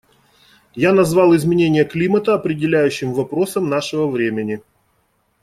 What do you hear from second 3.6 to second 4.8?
нашего времени.